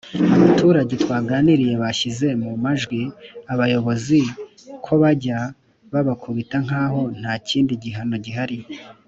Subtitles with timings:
[0.35, 2.99] Abaturage twaganiriye bashyize mu majwi
[3.53, 4.19] abayobozi
[4.85, 5.37] ko bajya
[5.91, 8.57] babakubita nk’aho nta kindi gihano gihari